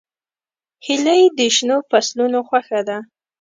[0.85, 2.97] هیلۍ د شنو فصلونو خوښه ده